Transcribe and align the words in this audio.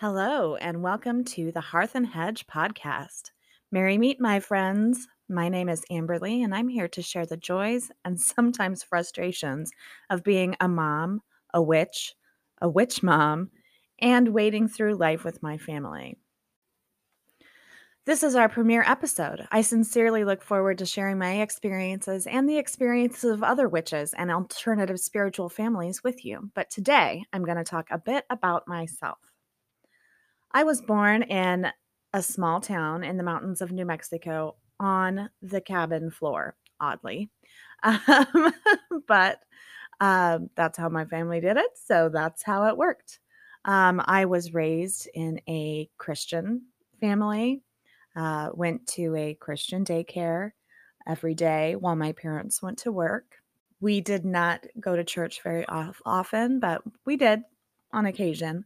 Hello, 0.00 0.54
and 0.54 0.80
welcome 0.80 1.24
to 1.24 1.50
the 1.50 1.60
Hearth 1.60 1.96
and 1.96 2.06
Hedge 2.06 2.46
podcast. 2.46 3.32
Merry 3.72 3.98
meet, 3.98 4.20
my 4.20 4.38
friends. 4.38 5.08
My 5.28 5.48
name 5.48 5.68
is 5.68 5.84
Amberly, 5.90 6.44
and 6.44 6.54
I'm 6.54 6.68
here 6.68 6.86
to 6.86 7.02
share 7.02 7.26
the 7.26 7.36
joys 7.36 7.90
and 8.04 8.20
sometimes 8.20 8.84
frustrations 8.84 9.72
of 10.08 10.22
being 10.22 10.54
a 10.60 10.68
mom, 10.68 11.22
a 11.52 11.60
witch, 11.60 12.14
a 12.62 12.68
witch 12.68 13.02
mom, 13.02 13.50
and 13.98 14.28
wading 14.28 14.68
through 14.68 14.94
life 14.94 15.24
with 15.24 15.42
my 15.42 15.58
family. 15.58 16.16
This 18.08 18.22
is 18.22 18.36
our 18.36 18.48
premiere 18.48 18.84
episode. 18.86 19.46
I 19.52 19.60
sincerely 19.60 20.24
look 20.24 20.42
forward 20.42 20.78
to 20.78 20.86
sharing 20.86 21.18
my 21.18 21.42
experiences 21.42 22.26
and 22.26 22.48
the 22.48 22.56
experiences 22.56 23.30
of 23.30 23.42
other 23.42 23.68
witches 23.68 24.14
and 24.14 24.30
alternative 24.30 24.98
spiritual 24.98 25.50
families 25.50 26.02
with 26.02 26.24
you. 26.24 26.50
But 26.54 26.70
today, 26.70 27.22
I'm 27.34 27.44
going 27.44 27.58
to 27.58 27.64
talk 27.64 27.88
a 27.90 27.98
bit 27.98 28.24
about 28.30 28.66
myself. 28.66 29.18
I 30.52 30.64
was 30.64 30.80
born 30.80 31.22
in 31.24 31.66
a 32.14 32.22
small 32.22 32.62
town 32.62 33.04
in 33.04 33.18
the 33.18 33.24
mountains 33.24 33.60
of 33.60 33.72
New 33.72 33.84
Mexico 33.84 34.56
on 34.80 35.28
the 35.42 35.60
cabin 35.60 36.10
floor, 36.10 36.56
oddly. 36.80 37.28
Um, 37.82 38.54
but 39.06 39.40
um, 40.00 40.48
that's 40.56 40.78
how 40.78 40.88
my 40.88 41.04
family 41.04 41.40
did 41.40 41.58
it. 41.58 41.72
So 41.74 42.08
that's 42.08 42.42
how 42.42 42.68
it 42.68 42.76
worked. 42.78 43.18
Um, 43.66 44.00
I 44.02 44.24
was 44.24 44.54
raised 44.54 45.10
in 45.12 45.42
a 45.46 45.90
Christian 45.98 46.62
family, 47.00 47.62
uh, 48.18 48.50
went 48.52 48.86
to 48.88 49.14
a 49.14 49.34
Christian 49.34 49.84
daycare 49.84 50.50
every 51.06 51.34
day 51.34 51.76
while 51.76 51.96
my 51.96 52.12
parents 52.12 52.60
went 52.60 52.78
to 52.78 52.92
work. 52.92 53.36
We 53.80 54.00
did 54.00 54.24
not 54.24 54.66
go 54.80 54.96
to 54.96 55.04
church 55.04 55.40
very 55.42 55.64
often, 55.66 56.58
but 56.58 56.82
we 57.06 57.16
did 57.16 57.42
on 57.92 58.06
occasion 58.06 58.64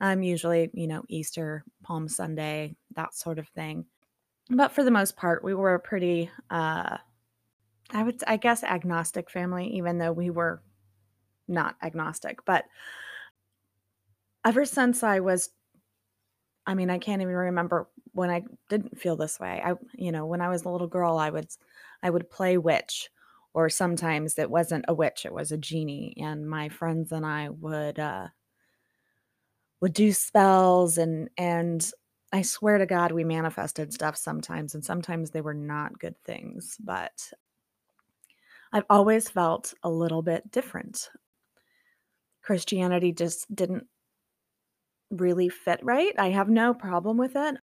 um, 0.00 0.22
usually, 0.22 0.70
you 0.72 0.86
know, 0.86 1.04
Easter, 1.08 1.64
Palm 1.82 2.08
Sunday, 2.08 2.74
that 2.96 3.14
sort 3.14 3.38
of 3.38 3.48
thing. 3.48 3.84
But 4.48 4.72
for 4.72 4.82
the 4.82 4.90
most 4.90 5.16
part, 5.16 5.44
we 5.44 5.54
were 5.54 5.74
a 5.74 5.80
pretty, 5.80 6.30
uh, 6.50 6.96
I 7.90 8.02
would, 8.02 8.22
I 8.26 8.36
guess, 8.36 8.64
agnostic 8.64 9.30
family, 9.30 9.66
even 9.76 9.98
though 9.98 10.12
we 10.12 10.30
were 10.30 10.62
not 11.46 11.76
agnostic. 11.82 12.44
But 12.44 12.64
ever 14.44 14.64
since 14.64 15.02
I 15.02 15.20
was, 15.20 15.50
I 16.66 16.74
mean, 16.74 16.90
I 16.90 16.98
can't 16.98 17.22
even 17.22 17.34
remember 17.34 17.88
when 18.12 18.30
I 18.30 18.42
didn't 18.68 18.98
feel 18.98 19.16
this 19.16 19.40
way. 19.40 19.62
I, 19.64 19.74
you 19.94 20.12
know, 20.12 20.26
when 20.26 20.40
I 20.40 20.48
was 20.48 20.64
a 20.64 20.68
little 20.68 20.86
girl, 20.86 21.18
I 21.18 21.30
would, 21.30 21.48
I 22.02 22.10
would 22.10 22.30
play 22.30 22.58
witch, 22.58 23.10
or 23.54 23.68
sometimes 23.68 24.38
it 24.38 24.50
wasn't 24.50 24.84
a 24.88 24.94
witch, 24.94 25.24
it 25.24 25.32
was 25.32 25.52
a 25.52 25.56
genie, 25.58 26.14
and 26.18 26.48
my 26.48 26.68
friends 26.68 27.12
and 27.12 27.26
I 27.26 27.48
would, 27.48 27.98
uh, 27.98 28.28
would 29.80 29.92
do 29.92 30.12
spells 30.12 30.98
and 30.98 31.28
and 31.36 31.90
I 32.32 32.42
swear 32.42 32.78
to 32.78 32.86
God 32.86 33.12
we 33.12 33.24
manifested 33.24 33.92
stuff 33.92 34.16
sometimes 34.16 34.74
and 34.74 34.84
sometimes 34.84 35.30
they 35.30 35.40
were 35.40 35.54
not 35.54 35.98
good 35.98 36.16
things, 36.24 36.76
but 36.78 37.32
I've 38.72 38.84
always 38.90 39.28
felt 39.28 39.74
a 39.82 39.90
little 39.90 40.22
bit 40.22 40.50
different. 40.50 41.10
Christianity 42.42 43.12
just 43.12 43.52
didn't 43.54 43.86
really 45.10 45.48
fit 45.48 45.80
right. 45.82 46.14
I 46.18 46.30
have 46.30 46.48
no 46.48 46.74
problem 46.74 47.16
with 47.16 47.32
it. 47.36 47.56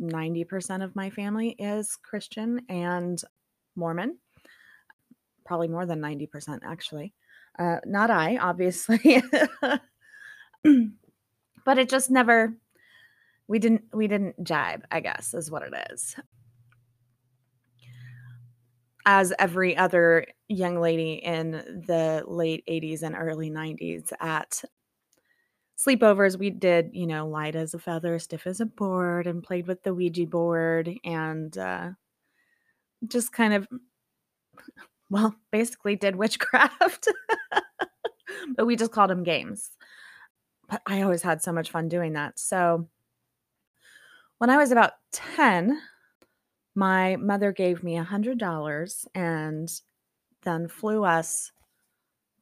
90% 0.00 0.82
of 0.82 0.96
my 0.96 1.10
family 1.10 1.54
is 1.58 1.96
Christian 2.02 2.60
and 2.68 3.22
Mormon. 3.76 4.18
Probably 5.44 5.68
more 5.68 5.86
than 5.86 6.00
90%, 6.00 6.60
actually. 6.64 7.12
Uh, 7.58 7.78
not 7.84 8.10
I, 8.10 8.38
obviously. 8.38 9.22
but 11.64 11.78
it 11.78 11.88
just 11.88 12.10
never 12.10 12.56
we 13.48 13.58
didn't 13.58 13.82
we 13.92 14.06
didn't 14.06 14.42
jibe 14.42 14.84
i 14.90 15.00
guess 15.00 15.34
is 15.34 15.50
what 15.50 15.62
it 15.62 15.74
is 15.90 16.16
as 19.04 19.32
every 19.38 19.76
other 19.76 20.24
young 20.48 20.80
lady 20.80 21.14
in 21.14 21.50
the 21.86 22.22
late 22.26 22.64
80s 22.68 23.02
and 23.02 23.16
early 23.16 23.50
90s 23.50 24.12
at 24.20 24.62
sleepovers 25.84 26.38
we 26.38 26.50
did 26.50 26.90
you 26.92 27.06
know 27.06 27.26
light 27.26 27.56
as 27.56 27.74
a 27.74 27.78
feather 27.78 28.18
stiff 28.18 28.46
as 28.46 28.60
a 28.60 28.66
board 28.66 29.26
and 29.26 29.42
played 29.42 29.66
with 29.66 29.82
the 29.82 29.94
ouija 29.94 30.26
board 30.26 30.90
and 31.04 31.58
uh, 31.58 31.90
just 33.08 33.32
kind 33.32 33.54
of 33.54 33.66
well 35.10 35.34
basically 35.50 35.96
did 35.96 36.16
witchcraft 36.16 37.08
but 38.56 38.66
we 38.66 38.76
just 38.76 38.92
called 38.92 39.10
them 39.10 39.22
games 39.22 39.70
but 40.72 40.80
I 40.86 41.02
always 41.02 41.20
had 41.20 41.42
so 41.42 41.52
much 41.52 41.70
fun 41.70 41.90
doing 41.90 42.14
that. 42.14 42.38
So 42.38 42.88
when 44.38 44.48
I 44.48 44.56
was 44.56 44.72
about 44.72 44.92
10, 45.12 45.78
my 46.74 47.16
mother 47.16 47.52
gave 47.52 47.82
me 47.82 47.98
a 47.98 48.04
$100 48.04 49.06
and 49.14 49.70
then 50.44 50.68
flew 50.68 51.04
us 51.04 51.52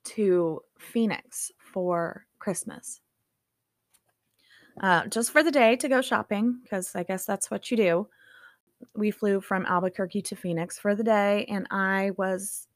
to 0.05 0.61
Phoenix 0.79 1.51
for 1.59 2.25
Christmas. 2.39 3.01
Uh, 4.81 5.07
just 5.07 5.31
for 5.31 5.43
the 5.43 5.51
day 5.51 5.77
to 5.77 5.89
go 5.89 6.01
shopping, 6.01 6.59
because 6.63 6.95
I 6.95 7.03
guess 7.03 7.25
that's 7.25 7.51
what 7.51 7.71
you 7.71 7.77
do. 7.77 8.09
We 8.95 9.11
flew 9.11 9.41
from 9.41 9.67
Albuquerque 9.67 10.23
to 10.23 10.37
Phoenix 10.37 10.79
for 10.79 10.95
the 10.95 11.05
day, 11.05 11.45
and 11.49 11.67
I 11.71 12.13
was 12.17 12.67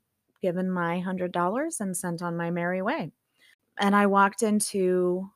given 0.43 0.71
my 0.71 1.03
$100 1.05 1.81
and 1.81 1.97
sent 1.97 2.23
on 2.23 2.37
my 2.37 2.51
merry 2.51 2.83
way. 2.83 3.11
And 3.79 3.97
I 3.97 4.07
walked 4.07 4.43
into 4.43 5.31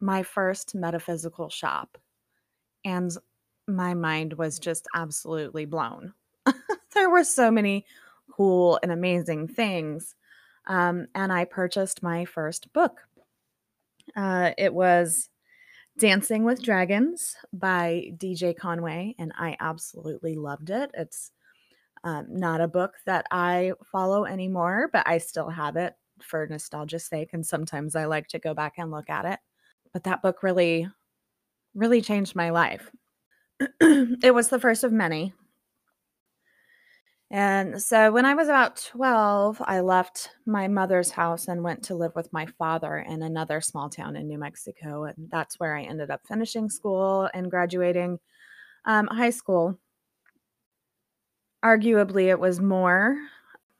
my 0.00 0.22
first 0.22 0.74
metaphysical 0.74 1.48
shop 1.48 1.98
and 2.84 3.10
my 3.66 3.94
mind 3.94 4.34
was 4.34 4.58
just 4.58 4.86
absolutely 4.94 5.64
blown. 5.64 6.12
there 6.94 7.10
were 7.10 7.24
so 7.24 7.50
many 7.50 7.86
cool 8.30 8.78
and 8.82 8.92
amazing 8.92 9.48
things. 9.48 10.14
Um, 10.66 11.06
and 11.14 11.32
I 11.32 11.44
purchased 11.44 12.02
my 12.02 12.24
first 12.24 12.72
book. 12.72 13.00
Uh, 14.14 14.52
it 14.58 14.72
was 14.72 15.30
Dancing 15.98 16.44
with 16.44 16.62
Dragons 16.62 17.36
by 17.52 18.10
DJ 18.16 18.56
Conway, 18.56 19.14
and 19.18 19.32
I 19.38 19.56
absolutely 19.60 20.34
loved 20.34 20.70
it. 20.70 20.90
It's 20.94 21.30
um, 22.02 22.26
not 22.28 22.60
a 22.60 22.68
book 22.68 22.94
that 23.06 23.26
I 23.30 23.72
follow 23.90 24.24
anymore, 24.24 24.90
but 24.92 25.06
I 25.08 25.18
still 25.18 25.48
have 25.48 25.76
it 25.76 25.94
for 26.20 26.46
nostalgia's 26.46 27.04
sake. 27.04 27.30
And 27.32 27.46
sometimes 27.46 27.96
I 27.96 28.04
like 28.04 28.28
to 28.28 28.38
go 28.38 28.54
back 28.54 28.74
and 28.78 28.90
look 28.90 29.08
at 29.08 29.24
it 29.24 29.38
but 29.94 30.02
that 30.04 30.20
book 30.20 30.42
really, 30.42 30.86
really 31.74 32.02
changed 32.02 32.36
my 32.36 32.50
life. 32.50 32.90
it 33.80 34.34
was 34.34 34.48
the 34.48 34.58
first 34.58 34.84
of 34.84 34.92
many. 34.92 35.32
And 37.34 37.82
so 37.82 38.12
when 38.12 38.24
I 38.24 38.34
was 38.34 38.46
about 38.46 38.76
12, 38.92 39.60
I 39.64 39.80
left 39.80 40.30
my 40.46 40.68
mother's 40.68 41.10
house 41.10 41.48
and 41.48 41.64
went 41.64 41.82
to 41.86 41.96
live 41.96 42.12
with 42.14 42.32
my 42.32 42.46
father 42.46 42.98
in 42.98 43.24
another 43.24 43.60
small 43.60 43.90
town 43.90 44.14
in 44.14 44.28
New 44.28 44.38
Mexico. 44.38 45.02
And 45.02 45.28
that's 45.32 45.58
where 45.58 45.76
I 45.76 45.82
ended 45.82 46.12
up 46.12 46.20
finishing 46.28 46.70
school 46.70 47.28
and 47.34 47.50
graduating 47.50 48.20
um, 48.84 49.08
high 49.08 49.30
school. 49.30 49.80
Arguably, 51.64 52.26
it 52.26 52.38
was 52.38 52.60
more, 52.60 53.18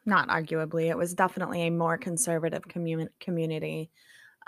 not 0.05 0.27
arguably, 0.31 0.91
it 0.91 0.99
was 0.99 1.15
definitely 1.15 1.63
a 1.63 1.71
more 1.71 1.97
conservative 1.97 2.67
commun- 2.67 3.11
community 3.21 3.93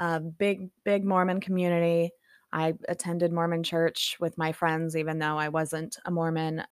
a 0.00 0.19
big, 0.19 0.69
big 0.84 1.05
Mormon 1.05 1.41
community. 1.41 2.11
I 2.53 2.75
attended 2.89 3.33
Mormon 3.33 3.62
church 3.62 4.16
with 4.21 4.37
my 4.37 4.53
friends, 4.53 4.97
even 4.97 5.21
though 5.21 5.39
I 5.39 5.48
wasn't 5.48 5.97
a 6.04 6.10
Mormon. 6.10 6.65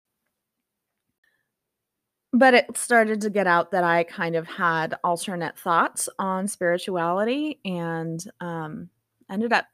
But 2.37 2.55
it 2.55 2.77
started 2.77 3.21
to 3.21 3.31
get 3.31 3.47
out 3.47 3.71
that 3.71 3.85
I 3.85 4.03
kind 4.03 4.35
of 4.35 4.45
had 4.49 4.99
alternate 5.05 5.57
thoughts 5.57 6.09
on 6.19 6.49
spirituality 6.49 7.61
and 7.65 8.25
um, 8.41 8.91
ended 9.31 9.53
up 9.53 9.67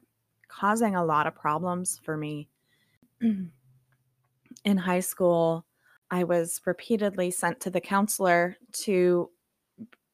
causing 0.48 0.94
a 0.94 1.04
lot 1.04 1.26
of 1.26 1.34
problems 1.34 1.98
for 2.04 2.18
me. 2.18 2.50
In 3.22 4.76
high 4.76 5.00
school, 5.00 5.64
I 6.10 6.24
was 6.24 6.60
repeatedly 6.66 7.30
sent 7.30 7.60
to 7.60 7.70
the 7.70 7.80
counselor 7.80 8.58
to 8.72 9.30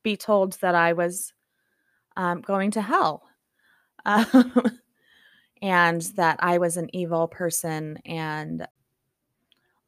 be 0.04 0.16
told 0.16 0.52
that 0.60 0.76
I 0.76 0.92
was 0.92 1.32
um, 2.16 2.42
going 2.42 2.70
to 2.72 2.80
hell 2.80 3.24
um, 4.04 4.52
and 5.62 6.00
that 6.14 6.36
I 6.38 6.58
was 6.58 6.76
an 6.76 6.94
evil 6.94 7.26
person. 7.26 7.98
And 8.04 8.68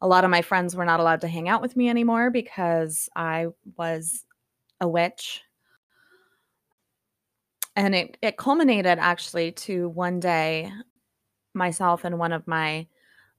a 0.01 0.07
lot 0.07 0.23
of 0.23 0.29
my 0.29 0.41
friends 0.41 0.75
were 0.75 0.85
not 0.85 0.99
allowed 0.99 1.21
to 1.21 1.27
hang 1.27 1.49
out 1.49 1.61
with 1.61 1.75
me 1.75 1.89
anymore 1.89 2.29
because 2.29 3.09
I 3.15 3.47
was 3.77 4.25
a 4.79 4.87
witch. 4.87 5.41
And 7.75 7.95
it, 7.95 8.17
it 8.21 8.37
culminated 8.37 8.97
actually 8.99 9.51
to 9.53 9.89
one 9.89 10.19
day, 10.19 10.71
myself 11.53 12.03
and 12.05 12.19
one 12.19 12.31
of 12.31 12.47
my 12.47 12.87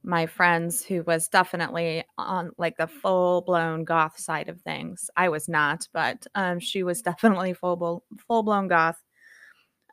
my 0.03 0.25
friends 0.25 0.83
who 0.83 1.03
was 1.03 1.27
definitely 1.27 2.03
on 2.17 2.51
like 2.57 2.75
the 2.77 2.87
full 2.87 3.41
blown 3.41 3.83
goth 3.83 4.17
side 4.19 4.49
of 4.49 4.59
things. 4.61 5.11
I 5.15 5.29
was 5.29 5.47
not, 5.47 5.87
but 5.93 6.25
um, 6.33 6.59
she 6.59 6.83
was 6.83 7.01
definitely 7.01 7.53
full 7.53 8.03
full 8.27 8.43
blown 8.43 8.67
goth. 8.67 9.01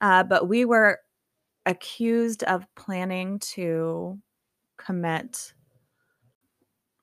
Uh, 0.00 0.22
but 0.22 0.48
we 0.48 0.64
were 0.64 1.00
accused 1.66 2.44
of 2.44 2.66
planning 2.74 3.38
to 3.40 4.18
commit 4.78 5.52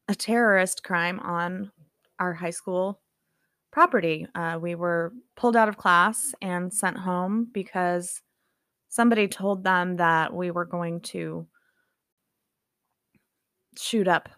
a 0.07 0.15
terrorist 0.15 0.83
crime 0.83 1.19
on 1.19 1.71
our 2.19 2.33
high 2.33 2.51
school 2.51 3.01
property. 3.71 4.27
Uh, 4.35 4.57
we 4.61 4.75
were 4.75 5.13
pulled 5.35 5.55
out 5.55 5.69
of 5.69 5.77
class 5.77 6.33
and 6.41 6.73
sent 6.73 6.97
home 6.97 7.49
because 7.51 8.21
somebody 8.89 9.27
told 9.27 9.63
them 9.63 9.97
that 9.97 10.33
we 10.33 10.51
were 10.51 10.65
going 10.65 11.01
to 11.01 11.45
shoot 13.77 14.07
up 14.07 14.29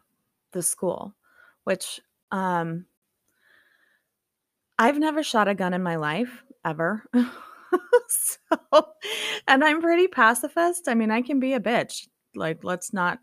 the 0.53 0.63
school, 0.63 1.13
which 1.65 1.99
um, 2.31 2.85
I've 4.79 4.97
never 4.97 5.21
shot 5.21 5.47
a 5.47 5.53
gun 5.53 5.73
in 5.73 5.83
my 5.83 5.97
life 5.97 6.43
ever. 6.65 7.03
so, 8.07 8.87
and 9.47 9.63
I'm 9.63 9.81
pretty 9.81 10.07
pacifist. 10.07 10.87
I 10.87 10.95
mean, 10.95 11.11
I 11.11 11.21
can 11.21 11.39
be 11.39 11.53
a 11.53 11.59
bitch. 11.59 12.07
Like, 12.35 12.63
let's 12.63 12.93
not 12.93 13.19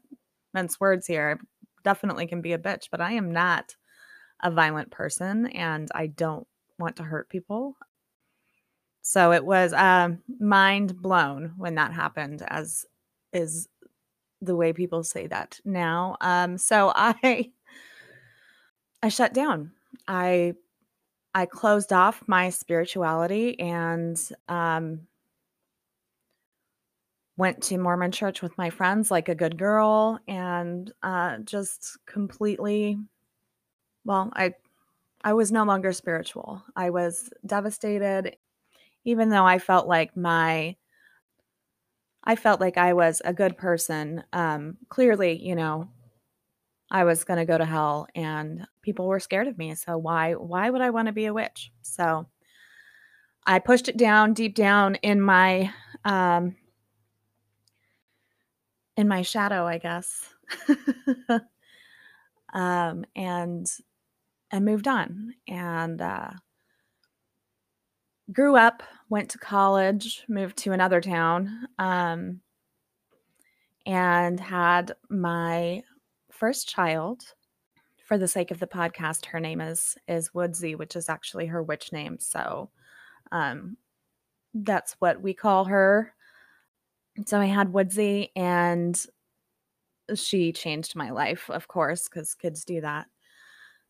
mince 0.52 0.79
words 0.79 1.06
here. 1.06 1.41
Definitely 1.85 2.27
can 2.27 2.41
be 2.41 2.53
a 2.53 2.59
bitch, 2.59 2.89
but 2.91 3.01
I 3.01 3.13
am 3.13 3.31
not 3.31 3.77
a 4.43 4.51
violent 4.51 4.91
person 4.91 5.47
and 5.49 5.89
I 5.95 6.09
don't 6.09 6.47
want 6.79 6.97
to 6.97 7.03
hurt 7.03 7.29
people. 7.29 7.77
So 9.03 9.33
it 9.33 9.45
was 9.45 9.73
uh, 9.73 10.11
mind 10.41 11.01
blown 11.01 11.53
when 11.57 11.75
that 11.75 11.93
happened, 11.93 12.43
as 12.49 12.87
is 13.33 13.69
the 14.41 14.57
way 14.57 14.73
people 14.73 15.05
say 15.05 15.27
that 15.27 15.61
now. 15.65 16.17
Um, 16.21 16.59
so 16.59 16.93
I 16.95 17.51
I 19.03 19.09
shut 19.09 19.35
down. 19.35 19.73
I 20.09 20.55
I 21.35 21.47
closed 21.47 21.93
off 21.93 22.23
my 22.27 22.51
spirituality 22.51 23.59
and 23.59 24.19
um, 24.49 25.01
went 27.37 27.63
to 27.65 27.79
Mormon 27.79 28.13
church 28.13 28.43
with 28.43 28.57
my 28.57 28.71
friends 28.71 29.11
like 29.11 29.29
a 29.29 29.35
good 29.35 29.59
girl 29.59 30.21
and 30.29 30.93
uh, 31.03 31.39
just 31.39 31.99
completely 32.07 32.99
well, 34.05 34.31
I 34.35 34.55
I 35.23 35.33
was 35.33 35.51
no 35.51 35.65
longer 35.65 35.93
spiritual. 35.93 36.63
I 36.77 36.91
was 36.91 37.31
devastated 37.47 38.37
even 39.05 39.29
though 39.29 39.47
I 39.47 39.59
felt 39.59 39.87
like 39.87 40.17
my 40.17 40.77
I 42.23 42.37
felt 42.37 42.61
like 42.61 42.79
I 42.79 42.95
was 42.95 43.21
a 43.25 43.35
good 43.35 43.57
person. 43.59 44.25
Um, 44.33 44.79
clearly, 44.89 45.39
you 45.43 45.55
know, 45.55 45.91
I 46.91 47.05
was 47.05 47.25
going 47.25 47.39
to 47.39 47.45
go 47.45 47.59
to 47.59 47.65
hell 47.65 48.07
and 48.15 48.67
people 48.83 49.07
were 49.09 49.21
scared 49.21 49.49
of 49.49 49.59
me. 49.59 49.75
So 49.75 49.99
why 49.99 50.33
why 50.35 50.71
would 50.71 50.81
I 50.81 50.91
want 50.91 51.07
to 51.07 51.13
be 51.13 51.27
a 51.27 51.35
witch? 51.35 51.73
So 51.83 52.27
I 53.47 53.59
pushed 53.59 53.89
it 53.89 53.97
down 53.97 54.33
deep 54.35 54.55
down 54.55 54.97
in 54.97 55.21
my 55.21 55.73
um 56.05 56.57
in 58.96 59.08
my 59.08 59.23
shadow, 59.23 59.67
I 59.67 59.79
guess. 59.79 60.29
um 62.52 63.05
and 63.17 63.67
and 64.50 64.64
moved 64.64 64.87
on 64.87 65.35
and 65.49 66.00
uh 66.00 66.31
grew 68.32 68.56
up, 68.56 68.82
went 69.08 69.31
to 69.31 69.38
college, 69.38 70.25
moved 70.29 70.56
to 70.58 70.73
another 70.73 71.00
town, 71.00 71.67
um, 71.79 72.41
and 73.87 74.41
had 74.41 74.93
my 75.11 75.82
first 76.31 76.69
child. 76.69 77.23
For 78.06 78.19
the 78.19 78.29
sake 78.29 78.50
of 78.50 78.61
the 78.61 78.67
podcast, 78.67 79.25
her 79.26 79.41
name 79.41 79.62
is 79.62 79.96
is 80.06 80.35
Woodsy, 80.35 80.75
which 80.75 80.94
is 80.94 81.08
actually 81.08 81.46
her 81.46 81.62
witch 81.62 81.91
name. 81.91 82.19
So 82.20 82.69
um, 83.32 83.79
that's 84.52 84.94
what 84.99 85.23
we 85.23 85.32
call 85.32 85.64
her. 85.64 86.14
So 87.27 87.41
I 87.41 87.47
had 87.47 87.73
Woodsy, 87.73 88.31
and 88.35 89.01
she 90.15 90.53
changed 90.53 90.97
my 90.97 91.11
life, 91.11 91.49
of 91.49 91.69
course, 91.69 92.09
because 92.09 92.35
kids 92.35 92.65
do 92.65 92.81
that. 92.81 93.07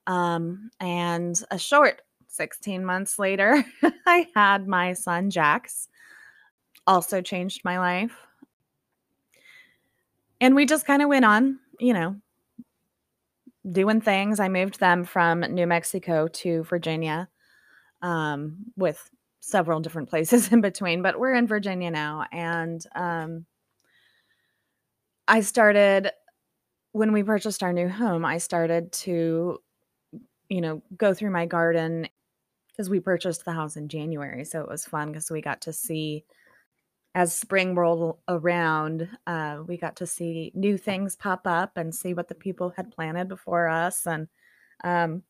Um, 0.06 0.71
and 0.81 1.41
a 1.50 1.59
short 1.59 2.03
16 2.29 2.85
months 2.85 3.19
later, 3.19 3.65
I 4.06 4.26
had 4.35 4.67
my 4.69 4.93
son 4.93 5.31
Jax. 5.31 5.88
Also 6.87 7.23
changed 7.23 7.62
my 7.65 7.79
life. 7.79 8.15
And 10.41 10.55
we 10.55 10.67
just 10.67 10.87
kind 10.87 11.00
of 11.00 11.09
went 11.09 11.25
on, 11.25 11.59
you 11.81 11.94
know, 11.94 12.17
doing 13.71 14.00
things. 14.00 14.41
I 14.41 14.49
moved 14.49 14.81
them 14.81 15.05
from 15.05 15.41
New 15.41 15.67
Mexico 15.67 16.29
to 16.29 16.65
Virginia 16.65 17.29
um, 18.03 18.56
with 18.76 19.11
several 19.44 19.81
different 19.81 20.08
places 20.08 20.49
in 20.52 20.61
between, 20.61 21.02
but 21.02 21.19
we're 21.19 21.35
in 21.35 21.46
Virginia 21.46 21.91
now. 21.91 22.26
And 22.32 22.85
um, 22.94 23.46
I 25.29 25.41
started, 25.41 26.11
when 26.93 27.12
we 27.12 27.23
purchased 27.23 27.62
our 27.62 27.73
new 27.73 27.88
home, 27.88 28.25
I 28.25 28.38
started 28.38 28.93
to, 28.93 29.58
you 30.49 30.61
know, 30.61 30.82
go 30.96 31.14
through 31.14 31.31
my 31.31 31.46
garden 31.46 32.08
because 32.69 32.91
we 32.91 33.00
purchased 33.00 33.44
the 33.44 33.52
house 33.52 33.76
in 33.76 33.88
January. 33.88 34.44
So 34.44 34.61
it 34.61 34.69
was 34.69 34.85
fun 34.85 35.08
because 35.08 35.31
we 35.31 35.41
got 35.41 35.62
to 35.62 35.73
see 35.73 36.25
as 37.14 37.32
spring 37.32 37.76
rolled 37.76 38.19
around, 38.26 39.08
uh, 39.26 39.62
we 39.67 39.76
got 39.76 39.97
to 39.97 40.06
see 40.06 40.50
new 40.55 40.76
things 40.76 41.14
pop 41.14 41.43
up 41.47 41.76
and 41.76 41.94
see 41.94 42.12
what 42.12 42.26
the 42.26 42.35
people 42.35 42.70
had 42.76 42.90
planted 42.90 43.29
before 43.29 43.69
us. 43.69 44.05
And 44.05 44.26
um, 44.82 45.23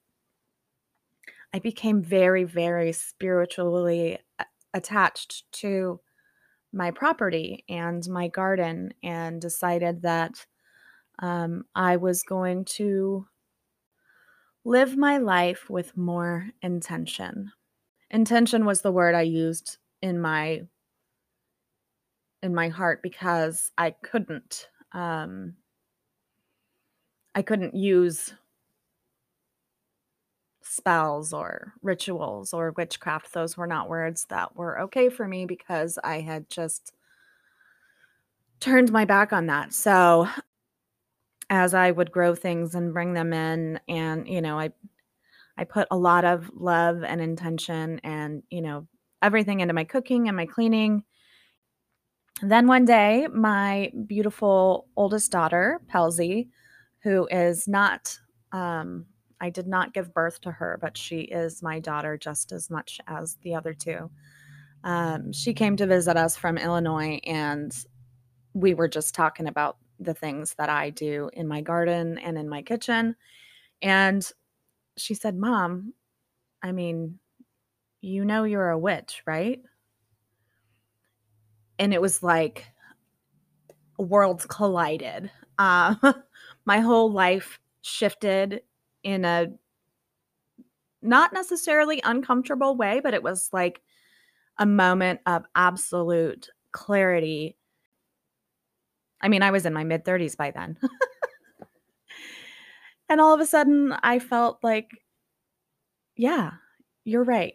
I 1.54 1.60
became 1.60 2.02
very, 2.02 2.42
very 2.42 2.90
spiritually 2.90 4.18
attached 4.74 5.44
to 5.52 6.00
my 6.72 6.90
property 6.90 7.64
and 7.68 8.04
my 8.08 8.26
garden 8.26 8.92
and 9.04 9.40
decided 9.40 10.02
that 10.02 10.46
um, 11.20 11.64
I 11.72 11.96
was 11.96 12.24
going 12.24 12.64
to 12.64 13.28
live 14.64 14.96
my 14.96 15.18
life 15.18 15.70
with 15.70 15.96
more 15.96 16.48
intention. 16.60 17.52
Intention 18.10 18.64
was 18.64 18.82
the 18.82 18.90
word 18.90 19.14
I 19.14 19.22
used 19.22 19.78
in 20.02 20.20
my 20.20 20.62
in 22.42 22.52
my 22.52 22.68
heart 22.68 23.00
because 23.00 23.70
I 23.78 23.92
couldn't 23.92 24.68
um 24.92 25.54
I 27.36 27.42
couldn't 27.42 27.74
use 27.76 28.34
spells 30.74 31.32
or 31.32 31.72
rituals 31.82 32.52
or 32.52 32.72
witchcraft. 32.76 33.32
Those 33.32 33.56
were 33.56 33.66
not 33.66 33.88
words 33.88 34.26
that 34.30 34.56
were 34.56 34.80
okay 34.80 35.08
for 35.08 35.26
me 35.28 35.46
because 35.46 35.98
I 36.02 36.20
had 36.20 36.50
just 36.50 36.92
turned 38.60 38.92
my 38.92 39.04
back 39.04 39.32
on 39.32 39.46
that. 39.46 39.72
So 39.72 40.28
as 41.50 41.74
I 41.74 41.90
would 41.90 42.10
grow 42.10 42.34
things 42.34 42.74
and 42.74 42.92
bring 42.94 43.12
them 43.12 43.32
in 43.32 43.78
and 43.88 44.26
you 44.26 44.40
know 44.40 44.58
I 44.58 44.70
I 45.56 45.64
put 45.64 45.86
a 45.90 45.96
lot 45.96 46.24
of 46.24 46.50
love 46.54 47.04
and 47.04 47.20
intention 47.20 48.00
and 48.02 48.42
you 48.50 48.62
know 48.62 48.86
everything 49.22 49.60
into 49.60 49.74
my 49.74 49.84
cooking 49.84 50.28
and 50.28 50.36
my 50.36 50.46
cleaning. 50.46 51.04
Then 52.42 52.66
one 52.66 52.84
day 52.84 53.26
my 53.32 53.92
beautiful 54.06 54.88
oldest 54.96 55.30
daughter, 55.30 55.80
Pelzy, 55.88 56.48
who 57.02 57.28
is 57.30 57.68
not 57.68 58.18
um 58.52 59.06
I 59.40 59.50
did 59.50 59.66
not 59.66 59.92
give 59.92 60.14
birth 60.14 60.40
to 60.42 60.50
her, 60.50 60.78
but 60.80 60.96
she 60.96 61.20
is 61.20 61.62
my 61.62 61.80
daughter 61.80 62.16
just 62.16 62.52
as 62.52 62.70
much 62.70 63.00
as 63.06 63.36
the 63.42 63.54
other 63.54 63.74
two. 63.74 64.10
Um, 64.84 65.32
she 65.32 65.54
came 65.54 65.76
to 65.76 65.86
visit 65.86 66.16
us 66.16 66.36
from 66.36 66.58
Illinois 66.58 67.20
and 67.24 67.74
we 68.52 68.74
were 68.74 68.88
just 68.88 69.14
talking 69.14 69.46
about 69.48 69.78
the 69.98 70.14
things 70.14 70.54
that 70.58 70.68
I 70.68 70.90
do 70.90 71.30
in 71.32 71.48
my 71.48 71.60
garden 71.60 72.18
and 72.18 72.36
in 72.36 72.48
my 72.48 72.62
kitchen. 72.62 73.16
And 73.82 74.26
she 74.96 75.14
said, 75.14 75.36
Mom, 75.36 75.94
I 76.62 76.72
mean, 76.72 77.18
you 78.00 78.24
know 78.24 78.44
you're 78.44 78.70
a 78.70 78.78
witch, 78.78 79.22
right? 79.26 79.60
And 81.78 81.92
it 81.92 82.00
was 82.00 82.22
like 82.22 82.66
worlds 83.98 84.46
collided. 84.46 85.30
Uh, 85.58 85.94
my 86.64 86.80
whole 86.80 87.10
life 87.10 87.60
shifted 87.82 88.62
in 89.04 89.24
a 89.24 89.48
not 91.02 91.32
necessarily 91.32 92.00
uncomfortable 92.04 92.76
way, 92.76 93.00
but 93.00 93.14
it 93.14 93.22
was 93.22 93.50
like 93.52 93.82
a 94.58 94.66
moment 94.66 95.20
of 95.26 95.44
absolute 95.54 96.48
clarity 96.72 97.56
I 99.24 99.28
mean, 99.28 99.42
I 99.42 99.52
was 99.52 99.64
in 99.64 99.72
my 99.72 99.84
mid 99.84 100.04
30s 100.04 100.36
by 100.36 100.50
then. 100.50 100.76
and 103.08 103.22
all 103.22 103.32
of 103.32 103.40
a 103.40 103.46
sudden, 103.46 103.96
I 104.02 104.18
felt 104.18 104.58
like, 104.62 104.90
yeah, 106.14 106.50
you're 107.04 107.24
right. 107.24 107.54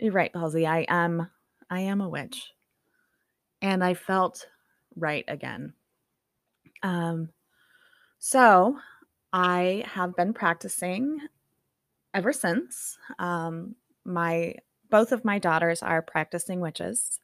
You're 0.00 0.12
right, 0.12 0.32
Palsy. 0.32 0.66
I 0.66 0.80
am 0.88 1.30
I 1.70 1.82
am 1.82 2.00
a 2.00 2.08
witch. 2.08 2.50
And 3.62 3.84
I 3.84 3.94
felt 3.94 4.48
right 4.96 5.24
again. 5.28 5.74
Um, 6.82 7.28
so 8.18 8.76
I 9.32 9.84
have 9.86 10.14
been 10.16 10.34
practicing 10.34 11.20
ever 12.14 12.32
since. 12.32 12.98
Um, 13.18 13.74
my 14.04 14.56
both 14.90 15.12
of 15.12 15.24
my 15.24 15.38
daughters 15.38 15.82
are 15.82 16.02
practicing 16.02 16.60
witches. 16.60 17.20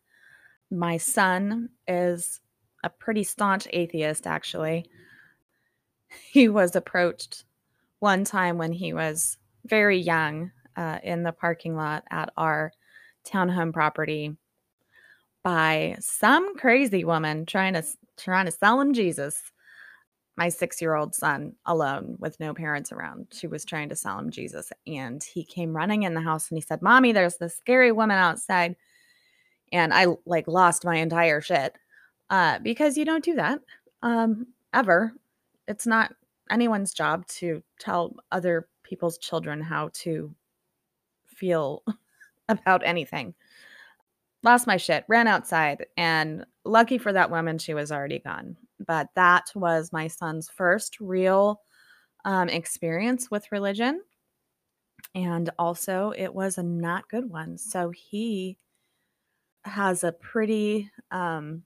My 0.70 0.96
son 0.96 1.70
is 1.86 2.40
a 2.82 2.88
pretty 2.88 3.24
staunch 3.24 3.66
atheist, 3.72 4.26
actually. 4.26 4.86
He 6.30 6.48
was 6.48 6.74
approached 6.74 7.44
one 7.98 8.24
time 8.24 8.56
when 8.56 8.72
he 8.72 8.94
was 8.94 9.36
very 9.66 9.98
young 9.98 10.52
uh, 10.76 10.98
in 11.02 11.22
the 11.22 11.32
parking 11.32 11.76
lot 11.76 12.04
at 12.10 12.32
our 12.36 12.72
townhome 13.26 13.72
property 13.72 14.36
by 15.42 15.96
some 16.00 16.56
crazy 16.56 17.04
woman 17.04 17.44
trying 17.44 17.74
to 17.74 17.84
trying 18.16 18.46
to 18.46 18.52
sell 18.52 18.80
him 18.80 18.94
Jesus. 18.94 19.42
My 20.38 20.50
six 20.50 20.80
year 20.80 20.94
old 20.94 21.16
son, 21.16 21.54
alone 21.66 22.14
with 22.20 22.38
no 22.38 22.54
parents 22.54 22.92
around, 22.92 23.26
she 23.32 23.48
was 23.48 23.64
trying 23.64 23.88
to 23.88 23.96
sell 23.96 24.16
him 24.20 24.30
Jesus. 24.30 24.70
And 24.86 25.20
he 25.20 25.42
came 25.42 25.76
running 25.76 26.04
in 26.04 26.14
the 26.14 26.20
house 26.20 26.48
and 26.48 26.56
he 26.56 26.62
said, 26.62 26.80
Mommy, 26.80 27.10
there's 27.10 27.38
this 27.38 27.56
scary 27.56 27.90
woman 27.90 28.18
outside. 28.18 28.76
And 29.72 29.92
I 29.92 30.06
like 30.26 30.46
lost 30.46 30.84
my 30.84 30.94
entire 30.94 31.40
shit 31.40 31.74
uh, 32.30 32.60
because 32.60 32.96
you 32.96 33.04
don't 33.04 33.24
do 33.24 33.34
that 33.34 33.58
um, 34.02 34.46
ever. 34.72 35.12
It's 35.66 35.88
not 35.88 36.14
anyone's 36.52 36.94
job 36.94 37.26
to 37.26 37.60
tell 37.80 38.14
other 38.30 38.68
people's 38.84 39.18
children 39.18 39.60
how 39.60 39.90
to 39.92 40.32
feel 41.26 41.82
about 42.48 42.86
anything. 42.86 43.34
Lost 44.44 44.68
my 44.68 44.76
shit, 44.76 45.04
ran 45.08 45.26
outside, 45.26 45.86
and 45.96 46.46
lucky 46.64 46.96
for 46.96 47.12
that 47.12 47.28
woman, 47.28 47.58
she 47.58 47.74
was 47.74 47.90
already 47.90 48.20
gone. 48.20 48.56
But 48.86 49.08
that 49.14 49.50
was 49.54 49.92
my 49.92 50.08
son's 50.08 50.48
first 50.48 51.00
real 51.00 51.60
um, 52.24 52.48
experience 52.48 53.30
with 53.30 53.52
religion. 53.52 54.02
And 55.14 55.50
also, 55.58 56.12
it 56.16 56.34
was 56.34 56.58
a 56.58 56.62
not 56.62 57.08
good 57.08 57.28
one. 57.28 57.58
So 57.58 57.90
he 57.90 58.58
has 59.64 60.04
a 60.04 60.12
pretty 60.12 60.90
um, 61.10 61.62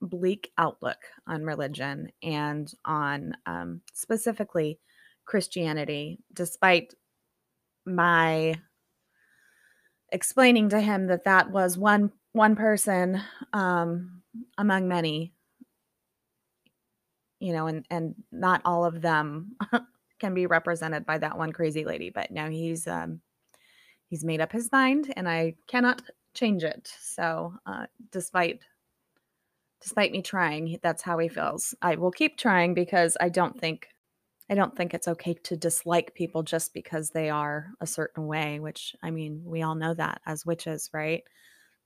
bleak 0.00 0.52
outlook 0.58 0.98
on 1.26 1.44
religion 1.44 2.10
and 2.22 2.72
on 2.84 3.36
um, 3.46 3.80
specifically 3.94 4.78
Christianity, 5.24 6.18
despite 6.32 6.94
my 7.84 8.54
explaining 10.12 10.68
to 10.70 10.80
him 10.80 11.06
that 11.08 11.24
that 11.24 11.50
was 11.50 11.76
one 11.76 12.12
one 12.32 12.54
person 12.54 13.20
um, 13.52 14.22
among 14.58 14.88
many 14.88 15.32
you 17.46 17.52
know 17.52 17.68
and 17.68 17.86
and 17.90 18.16
not 18.32 18.60
all 18.64 18.84
of 18.84 19.00
them 19.00 19.54
can 20.18 20.34
be 20.34 20.46
represented 20.46 21.06
by 21.06 21.16
that 21.16 21.38
one 21.38 21.52
crazy 21.52 21.84
lady 21.84 22.10
but 22.10 22.32
now 22.32 22.48
he's 22.48 22.88
um 22.88 23.20
he's 24.08 24.24
made 24.24 24.40
up 24.40 24.50
his 24.50 24.72
mind 24.72 25.12
and 25.16 25.28
i 25.28 25.54
cannot 25.68 26.02
change 26.34 26.64
it 26.64 26.92
so 27.00 27.54
uh 27.66 27.86
despite 28.10 28.58
despite 29.80 30.10
me 30.10 30.22
trying 30.22 30.76
that's 30.82 31.02
how 31.02 31.16
he 31.18 31.28
feels 31.28 31.72
i 31.82 31.94
will 31.94 32.10
keep 32.10 32.36
trying 32.36 32.74
because 32.74 33.16
i 33.20 33.28
don't 33.28 33.60
think 33.60 33.86
I 34.48 34.54
don't 34.54 34.76
think 34.76 34.94
it's 34.94 35.08
okay 35.08 35.34
to 35.34 35.56
dislike 35.56 36.14
people 36.14 36.44
just 36.44 36.72
because 36.72 37.10
they 37.10 37.30
are 37.30 37.72
a 37.80 37.86
certain 37.86 38.28
way, 38.28 38.60
which 38.60 38.94
I 39.02 39.10
mean, 39.10 39.42
we 39.44 39.62
all 39.62 39.74
know 39.74 39.92
that 39.94 40.20
as 40.24 40.46
witches, 40.46 40.88
right? 40.92 41.24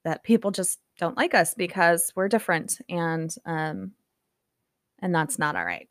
That 0.04 0.24
people 0.24 0.50
just 0.50 0.78
don't 0.98 1.16
like 1.16 1.34
us 1.34 1.54
because 1.54 2.12
we're 2.14 2.28
different 2.28 2.78
and 2.86 3.34
um 3.46 3.92
and 5.02 5.14
that's 5.14 5.38
not 5.38 5.56
all 5.56 5.64
right. 5.64 5.88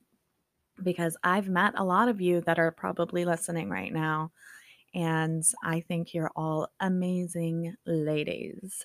Because 0.81 1.17
I've 1.23 1.49
met 1.49 1.73
a 1.77 1.83
lot 1.83 2.07
of 2.07 2.21
you 2.21 2.41
that 2.41 2.59
are 2.59 2.71
probably 2.71 3.25
listening 3.25 3.69
right 3.69 3.93
now 3.93 4.31
and 4.93 5.43
I 5.63 5.81
think 5.81 6.13
you're 6.13 6.31
all 6.35 6.67
amazing 6.79 7.75
ladies. 7.85 8.83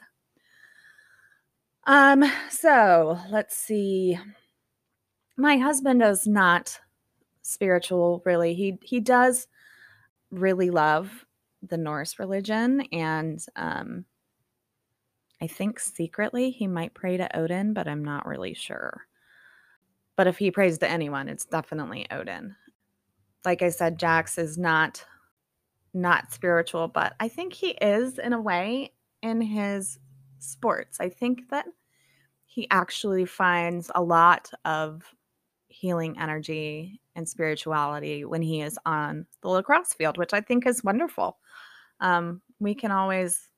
Um 1.86 2.24
so, 2.50 3.18
let's 3.30 3.56
see. 3.56 4.18
My 5.36 5.56
husband 5.58 6.02
is 6.02 6.26
not 6.26 6.78
spiritual 7.44 8.22
really 8.24 8.54
he 8.54 8.78
he 8.82 9.00
does 9.00 9.46
really 10.30 10.70
love 10.70 11.26
the 11.62 11.76
norse 11.76 12.18
religion 12.18 12.80
and 12.90 13.44
um 13.54 14.06
i 15.42 15.46
think 15.46 15.78
secretly 15.78 16.50
he 16.50 16.66
might 16.66 16.94
pray 16.94 17.18
to 17.18 17.36
odin 17.36 17.74
but 17.74 17.86
i'm 17.86 18.02
not 18.02 18.26
really 18.26 18.54
sure 18.54 19.02
but 20.16 20.26
if 20.26 20.38
he 20.38 20.50
prays 20.50 20.78
to 20.78 20.88
anyone 20.88 21.28
it's 21.28 21.44
definitely 21.44 22.06
odin 22.10 22.54
like 23.44 23.62
i 23.62 23.68
said 23.68 23.98
jax 23.98 24.38
is 24.38 24.58
not 24.58 25.04
not 25.92 26.32
spiritual 26.32 26.88
but 26.88 27.14
i 27.20 27.28
think 27.28 27.52
he 27.52 27.70
is 27.80 28.18
in 28.18 28.32
a 28.32 28.40
way 28.40 28.92
in 29.22 29.40
his 29.40 29.98
sports 30.38 30.98
i 31.00 31.08
think 31.08 31.48
that 31.50 31.66
he 32.46 32.68
actually 32.70 33.24
finds 33.24 33.90
a 33.96 34.02
lot 34.02 34.48
of 34.64 35.02
healing 35.74 36.16
energy 36.20 37.00
and 37.16 37.28
spirituality 37.28 38.24
when 38.24 38.42
he 38.42 38.62
is 38.62 38.78
on 38.86 39.26
the 39.42 39.48
lacrosse 39.48 39.92
field, 39.92 40.16
which 40.16 40.32
I 40.32 40.40
think 40.40 40.64
is 40.64 40.84
wonderful. 40.84 41.38
Um, 41.98 42.40
we 42.60 42.74
can 42.76 42.92
always 42.92 43.48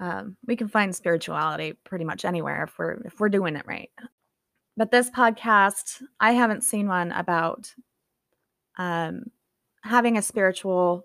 um, 0.00 0.36
we 0.46 0.54
can 0.54 0.68
find 0.68 0.94
spirituality 0.94 1.72
pretty 1.72 2.04
much 2.04 2.24
anywhere 2.24 2.64
if 2.64 2.78
we're 2.78 3.02
if 3.04 3.18
we're 3.18 3.28
doing 3.28 3.56
it 3.56 3.66
right. 3.66 3.90
But 4.78 4.92
this 4.92 5.10
podcast, 5.10 6.04
I 6.20 6.32
haven't 6.32 6.62
seen 6.62 6.86
one 6.86 7.10
about 7.10 7.74
um, 8.78 9.24
having 9.82 10.16
a 10.16 10.22
spiritual 10.22 11.04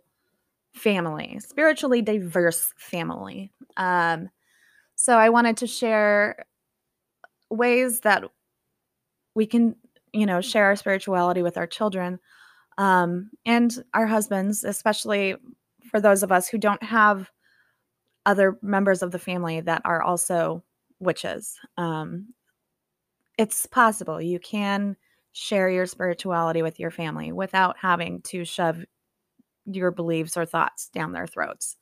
family, 0.76 1.40
spiritually 1.40 2.04
diverse 2.04 2.72
family. 2.78 3.52
Um, 3.76 4.30
so 4.94 5.18
I 5.18 5.30
wanted 5.30 5.58
to 5.58 5.68
share 5.68 6.46
ways 7.50 8.02
that 8.02 8.24
we 9.34 9.48
can 9.48 9.76
you 10.12 10.28
know 10.28 10.40
share 10.40 10.66
our 10.66 10.76
spirituality 10.76 11.42
with 11.42 11.58
our 11.58 11.66
children 11.66 12.20
um, 12.78 13.32
and 13.44 13.84
our 13.94 14.06
husbands 14.06 14.64
especially 14.64 15.36
for 15.90 16.00
those 16.00 16.22
of 16.24 16.32
us 16.32 16.48
who 16.48 16.58
don't 16.58 16.82
have 16.84 17.32
other 18.26 18.58
members 18.62 19.02
of 19.02 19.12
the 19.12 19.20
family 19.20 19.62
that 19.62 19.82
are 19.86 20.02
also 20.02 20.64
witches 21.00 21.60
um, 21.78 22.28
it's 23.38 23.66
possible 23.66 24.22
you 24.22 24.40
can 24.40 24.96
share 25.32 25.70
your 25.70 25.86
spirituality 25.86 26.62
with 26.62 26.80
your 26.80 26.92
family 26.92 27.32
without 27.32 27.76
having 27.80 28.22
to 28.22 28.46
shove 28.46 28.84
your 29.66 29.92
beliefs 29.92 30.38
or 30.38 30.46
thoughts 30.46 30.90
down 30.90 31.12
their 31.12 31.28
throats 31.28 31.78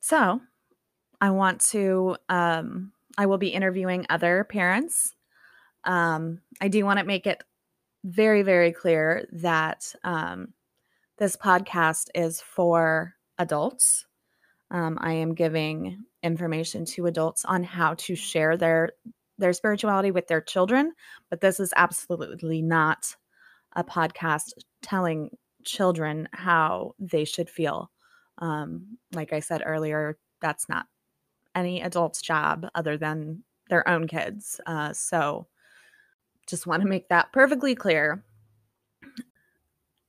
so 0.00 0.40
i 1.20 1.30
want 1.30 1.60
to 1.60 2.16
um, 2.28 2.92
i 3.18 3.26
will 3.26 3.38
be 3.38 3.48
interviewing 3.48 4.06
other 4.08 4.44
parents 4.44 5.14
um, 5.84 6.40
I 6.60 6.68
do 6.68 6.84
want 6.84 6.98
to 6.98 7.04
make 7.04 7.26
it 7.26 7.42
very, 8.04 8.42
very 8.42 8.72
clear 8.72 9.26
that 9.32 9.94
um, 10.02 10.52
this 11.18 11.36
podcast 11.36 12.08
is 12.14 12.40
for 12.40 13.14
adults. 13.38 14.06
Um, 14.70 14.98
I 15.00 15.12
am 15.12 15.34
giving 15.34 16.04
information 16.22 16.84
to 16.86 17.06
adults 17.06 17.44
on 17.44 17.62
how 17.62 17.94
to 17.94 18.14
share 18.14 18.56
their 18.56 18.92
their 19.38 19.52
spirituality 19.52 20.10
with 20.10 20.26
their 20.28 20.40
children, 20.40 20.92
but 21.30 21.40
this 21.40 21.60
is 21.60 21.72
absolutely 21.76 22.62
not 22.62 23.14
a 23.74 23.84
podcast 23.84 24.52
telling 24.82 25.36
children 25.64 26.28
how 26.32 26.94
they 26.98 27.24
should 27.24 27.50
feel. 27.50 27.90
Um, 28.38 28.98
like 29.12 29.32
I 29.32 29.40
said 29.40 29.62
earlier, 29.64 30.18
that's 30.40 30.68
not 30.68 30.86
any 31.54 31.80
adult's 31.82 32.20
job 32.20 32.68
other 32.74 32.96
than 32.96 33.42
their 33.70 33.88
own 33.88 34.06
kids. 34.06 34.60
Uh, 34.66 34.92
so 34.92 35.46
just 36.46 36.66
want 36.66 36.82
to 36.82 36.88
make 36.88 37.08
that 37.08 37.32
perfectly 37.32 37.74
clear. 37.74 38.22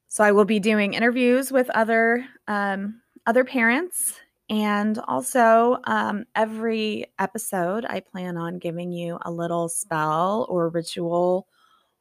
So 0.08 0.24
I 0.24 0.32
will 0.32 0.46
be 0.46 0.60
doing 0.60 0.94
interviews 0.94 1.52
with 1.52 1.70
other 1.72 2.26
um, 2.48 3.02
other 3.26 3.44
parents, 3.44 4.20
and 4.50 5.00
also 5.08 5.78
um, 5.86 6.26
every 6.36 7.08
episode, 7.18 7.86
I 7.86 8.00
plan 8.00 8.38
on 8.38 8.60
giving 8.60 8.92
you 8.92 9.18
a 9.22 9.32
little 9.32 9.70
spell 9.70 10.46
or 10.50 10.70
ritual 10.70 11.48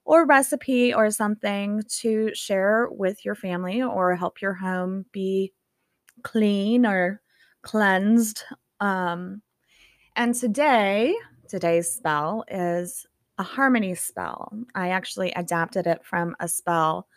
or 0.05 0.27
recipe 0.27 0.93
or 0.93 1.11
something 1.11 1.83
to 2.01 2.35
share 2.35 2.89
with 2.91 3.25
your 3.25 3.35
family 3.35 3.83
or 3.83 4.15
help 4.17 4.43
your 4.43 4.55
home 4.55 5.07
be 5.13 5.53
clean 6.23 6.85
or 6.85 7.23
cleansed. 7.63 8.43
Um, 8.81 9.43
and 10.17 10.35
today, 10.35 11.15
today's 11.49 11.91
spell 11.91 12.45
is 12.49 13.07
a 13.39 13.43
harmony 13.43 13.95
spell. 13.95 14.53
I 14.75 14.91
actually 14.91 15.33
adapted 15.33 15.87
it 15.87 16.05
from 16.05 16.37
a 16.41 16.49
spell 16.49 17.09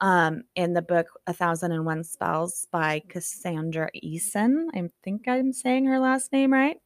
um, 0.00 0.42
in 0.56 0.72
the 0.72 0.82
book 0.82 1.06
A 1.26 1.32
Thousand 1.32 1.72
and 1.72 1.84
One 1.84 2.04
Spells 2.04 2.66
by 2.70 3.02
Cassandra 3.08 3.90
Eason. 4.02 4.66
I 4.74 4.88
think 5.02 5.28
I'm 5.28 5.52
saying 5.52 5.86
her 5.86 5.98
last 5.98 6.32
name 6.32 6.52
right. 6.52 6.78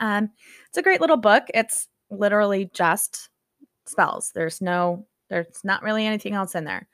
Um, 0.00 0.30
it's 0.68 0.78
a 0.78 0.82
great 0.82 1.00
little 1.00 1.16
book. 1.16 1.44
It's 1.54 1.88
literally 2.10 2.70
just 2.74 3.30
spells. 3.86 4.32
There's 4.34 4.60
no, 4.60 5.06
there's 5.30 5.62
not 5.64 5.82
really 5.82 6.04
anything 6.04 6.34
else 6.34 6.54
in 6.54 6.64
there, 6.64 6.88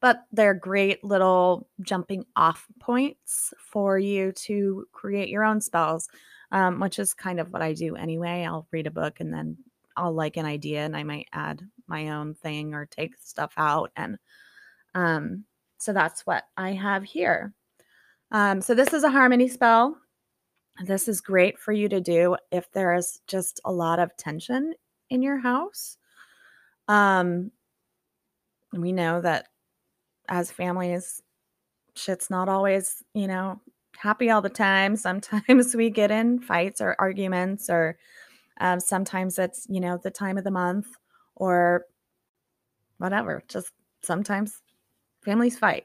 but 0.00 0.24
they're 0.30 0.54
great 0.54 1.02
little 1.02 1.68
jumping 1.80 2.24
off 2.36 2.66
points 2.80 3.52
for 3.58 3.98
you 3.98 4.32
to 4.32 4.86
create 4.92 5.28
your 5.28 5.44
own 5.44 5.60
spells, 5.60 6.08
um, 6.52 6.78
which 6.78 6.98
is 6.98 7.14
kind 7.14 7.40
of 7.40 7.52
what 7.52 7.62
I 7.62 7.72
do 7.72 7.96
anyway. 7.96 8.44
I'll 8.44 8.68
read 8.70 8.86
a 8.86 8.92
book 8.92 9.18
and 9.18 9.34
then 9.34 9.56
I'll 9.96 10.12
like 10.14 10.36
an 10.36 10.46
idea 10.46 10.84
and 10.84 10.96
I 10.96 11.02
might 11.02 11.28
add 11.32 11.62
my 11.88 12.10
own 12.10 12.34
thing 12.34 12.74
or 12.74 12.86
take 12.86 13.16
stuff 13.20 13.52
out. 13.56 13.90
And 13.96 14.18
um, 14.94 15.44
so 15.78 15.92
that's 15.92 16.26
what 16.26 16.44
I 16.56 16.72
have 16.72 17.04
here. 17.04 17.52
Um, 18.30 18.60
so 18.60 18.74
this 18.74 18.92
is 18.92 19.04
a 19.04 19.10
harmony 19.10 19.48
spell. 19.48 19.96
This 20.84 21.08
is 21.08 21.20
great 21.20 21.58
for 21.58 21.72
you 21.72 21.88
to 21.88 22.00
do 22.00 22.36
if 22.50 22.70
there 22.72 22.94
is 22.94 23.20
just 23.26 23.60
a 23.64 23.72
lot 23.72 23.98
of 23.98 24.16
tension 24.16 24.74
in 25.10 25.22
your 25.22 25.38
house. 25.38 25.96
Um, 26.88 27.52
we 28.72 28.92
know 28.92 29.20
that 29.20 29.46
as 30.28 30.50
families, 30.50 31.22
shit's 31.94 32.30
not 32.30 32.48
always, 32.48 33.02
you 33.14 33.28
know, 33.28 33.60
happy 33.96 34.30
all 34.30 34.42
the 34.42 34.48
time. 34.48 34.96
Sometimes 34.96 35.74
we 35.74 35.90
get 35.90 36.10
in 36.10 36.40
fights 36.40 36.80
or 36.80 36.96
arguments, 36.98 37.70
or 37.70 37.96
um, 38.60 38.80
sometimes 38.80 39.38
it's, 39.38 39.66
you 39.68 39.80
know, 39.80 39.98
the 40.02 40.10
time 40.10 40.38
of 40.38 40.44
the 40.44 40.50
month 40.50 40.88
or 41.36 41.84
whatever. 42.98 43.42
Just 43.48 43.70
sometimes 44.02 44.62
families 45.24 45.58
fight. 45.58 45.84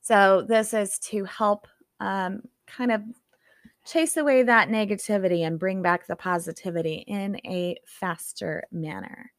So, 0.00 0.44
this 0.48 0.74
is 0.74 0.98
to 1.00 1.24
help 1.24 1.66
um, 2.00 2.42
kind 2.66 2.92
of 2.92 3.02
chase 3.84 4.16
away 4.16 4.42
that 4.42 4.68
negativity 4.68 5.46
and 5.46 5.58
bring 5.58 5.82
back 5.82 6.06
the 6.06 6.16
positivity 6.16 7.04
in 7.06 7.36
a 7.46 7.76
faster 7.86 8.64
manner. 8.70 9.32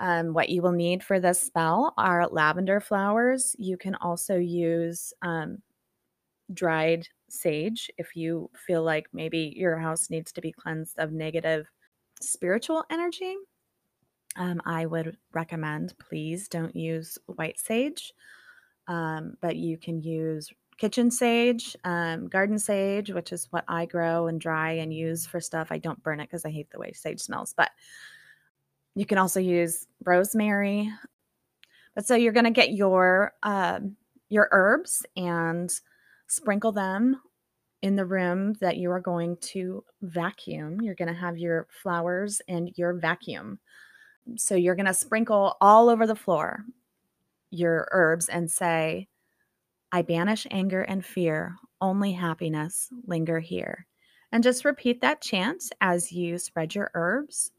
Um, 0.00 0.32
what 0.32 0.48
you 0.48 0.62
will 0.62 0.72
need 0.72 1.02
for 1.02 1.20
this 1.20 1.40
spell 1.40 1.92
are 1.96 2.26
lavender 2.28 2.80
flowers. 2.80 3.54
You 3.58 3.76
can 3.76 3.94
also 3.96 4.36
use 4.36 5.12
um, 5.22 5.58
dried 6.54 7.06
sage 7.28 7.90
if 7.98 8.14
you 8.14 8.50
feel 8.66 8.82
like 8.82 9.06
maybe 9.12 9.54
your 9.56 9.78
house 9.78 10.10
needs 10.10 10.32
to 10.32 10.40
be 10.40 10.52
cleansed 10.52 10.98
of 10.98 11.12
negative 11.12 11.66
spiritual 12.20 12.84
energy. 12.90 13.36
Um, 14.36 14.62
I 14.64 14.86
would 14.86 15.16
recommend 15.32 15.94
please 15.98 16.48
don't 16.48 16.74
use 16.74 17.18
white 17.26 17.58
sage, 17.58 18.12
um, 18.88 19.36
but 19.40 19.56
you 19.56 19.76
can 19.76 20.00
use 20.00 20.50
kitchen 20.78 21.10
sage, 21.10 21.76
um, 21.84 22.28
garden 22.28 22.58
sage, 22.58 23.10
which 23.10 23.32
is 23.32 23.46
what 23.50 23.64
I 23.68 23.86
grow 23.86 24.26
and 24.26 24.40
dry 24.40 24.72
and 24.72 24.92
use 24.92 25.26
for 25.26 25.40
stuff. 25.40 25.68
I 25.70 25.78
don't 25.78 26.02
burn 26.02 26.20
it 26.20 26.24
because 26.24 26.44
I 26.44 26.50
hate 26.50 26.70
the 26.70 26.78
way 26.78 26.92
sage 26.92 27.20
smells, 27.20 27.54
but 27.56 27.70
you 28.94 29.06
can 29.06 29.18
also 29.18 29.40
use 29.40 29.86
rosemary. 30.04 30.90
But 31.94 32.06
so 32.06 32.14
you're 32.14 32.32
going 32.32 32.44
to 32.44 32.50
get 32.50 32.72
your 32.72 33.32
um, 33.42 33.96
your 34.28 34.48
herbs 34.50 35.04
and 35.16 35.72
sprinkle 36.26 36.72
them 36.72 37.20
in 37.82 37.96
the 37.96 38.06
room 38.06 38.54
that 38.54 38.76
you 38.76 38.90
are 38.90 39.00
going 39.00 39.36
to 39.38 39.84
vacuum. 40.00 40.80
You're 40.80 40.94
going 40.94 41.12
to 41.12 41.20
have 41.20 41.36
your 41.36 41.66
flowers 41.82 42.40
and 42.48 42.72
your 42.76 42.94
vacuum. 42.94 43.58
So 44.36 44.54
you're 44.54 44.76
going 44.76 44.86
to 44.86 44.94
sprinkle 44.94 45.56
all 45.60 45.88
over 45.88 46.06
the 46.06 46.16
floor 46.16 46.64
your 47.52 47.86
herbs 47.92 48.28
and 48.28 48.50
say, 48.50 49.06
I 49.92 50.02
banish 50.02 50.46
anger 50.50 50.82
and 50.82 51.04
fear, 51.04 51.54
only 51.80 52.12
happiness 52.12 52.88
linger 53.06 53.38
here. 53.38 53.86
And 54.32 54.42
just 54.42 54.64
repeat 54.64 55.02
that 55.02 55.20
chant 55.20 55.62
as 55.82 56.10
you 56.10 56.38
spread 56.38 56.74
your 56.74 56.90
herbs. 56.94 57.52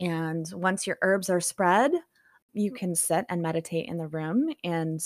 And 0.00 0.46
once 0.52 0.86
your 0.86 0.98
herbs 1.02 1.30
are 1.30 1.40
spread, 1.40 1.92
you 2.52 2.72
mm. 2.72 2.76
can 2.76 2.94
sit 2.96 3.24
and 3.28 3.40
meditate 3.40 3.88
in 3.88 3.96
the 3.96 4.08
room 4.08 4.52
and 4.64 5.00